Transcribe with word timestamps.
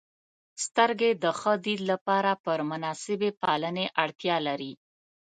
•سترګې 0.65 1.11
د 1.23 1.25
ښه 1.39 1.53
دید 1.65 1.81
لپاره 1.91 2.31
پر 2.45 2.59
مناسبې 2.71 3.29
پالنې 3.41 3.85
اړتیا 4.03 4.37
لري. 4.47 4.73